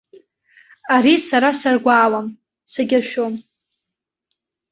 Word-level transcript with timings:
Ари 0.95 1.13
сара 1.27 1.51
саргәаауам, 1.59 2.27
сагьаршәом. 2.71 3.33